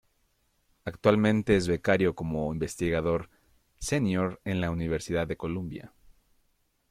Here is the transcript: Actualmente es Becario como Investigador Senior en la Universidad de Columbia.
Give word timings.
Actualmente 0.83 1.55
es 1.55 1.67
Becario 1.67 2.15
como 2.15 2.51
Investigador 2.51 3.29
Senior 3.77 4.41
en 4.45 4.59
la 4.59 4.71
Universidad 4.71 5.27
de 5.27 5.37
Columbia. 5.37 5.93